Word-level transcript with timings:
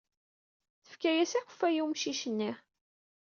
Tefka-as 0.83 1.31
akeffay 1.39 1.75
i 1.77 1.81
umcic-nni. 1.83 2.51